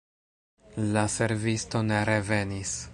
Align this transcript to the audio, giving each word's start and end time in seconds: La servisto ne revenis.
La 0.95 1.03
servisto 1.17 1.85
ne 1.93 2.03
revenis. 2.13 2.79